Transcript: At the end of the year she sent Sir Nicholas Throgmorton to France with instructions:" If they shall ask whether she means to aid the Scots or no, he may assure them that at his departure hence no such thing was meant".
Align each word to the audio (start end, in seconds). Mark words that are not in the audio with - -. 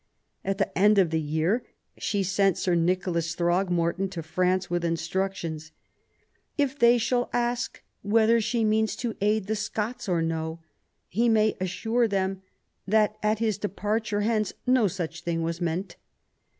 At 0.43 0.57
the 0.57 0.75
end 0.75 0.97
of 0.97 1.11
the 1.11 1.21
year 1.21 1.63
she 1.95 2.23
sent 2.23 2.57
Sir 2.57 2.73
Nicholas 2.73 3.35
Throgmorton 3.35 4.09
to 4.09 4.23
France 4.23 4.67
with 4.67 4.83
instructions:" 4.83 5.73
If 6.57 6.79
they 6.79 6.97
shall 6.97 7.29
ask 7.33 7.83
whether 8.01 8.41
she 8.41 8.63
means 8.65 8.95
to 8.95 9.15
aid 9.21 9.45
the 9.45 9.55
Scots 9.55 10.09
or 10.09 10.23
no, 10.23 10.59
he 11.07 11.29
may 11.29 11.55
assure 11.61 12.07
them 12.07 12.41
that 12.87 13.15
at 13.21 13.37
his 13.37 13.59
departure 13.59 14.21
hence 14.21 14.53
no 14.65 14.87
such 14.87 15.21
thing 15.21 15.43
was 15.43 15.61
meant". 15.61 15.97